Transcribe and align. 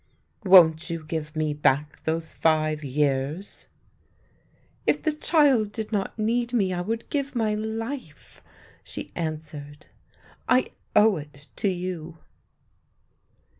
"Won't 0.43 0.89
you 0.89 1.03
give 1.05 1.35
me 1.35 1.53
back 1.53 2.01
those 2.05 2.33
five 2.33 2.83
years?"" 2.83 3.67
If 4.87 5.03
the 5.03 5.11
child 5.13 5.71
did 5.71 5.91
not 5.91 6.17
need 6.17 6.53
me 6.53 6.73
I 6.73 6.81
would 6.81 7.07
give 7.11 7.35
my 7.35 7.53
life," 7.53 8.41
she 8.83 9.11
answered." 9.15 9.85
I 10.49 10.71
owe 10.95 11.17
it 11.17 11.49
to 11.57 11.67
you." 11.69 12.17